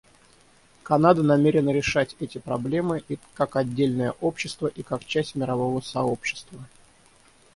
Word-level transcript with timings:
Канада 0.81 1.21
намерена 1.21 1.69
решать 1.71 2.15
эти 2.19 2.39
проблемы 2.39 3.03
и 3.07 3.19
как 3.35 3.55
отдельное 3.55 4.13
общество 4.19 4.65
и 4.65 4.81
как 4.81 5.05
часть 5.05 5.35
мирового 5.35 5.79
сообщества. 5.81 6.65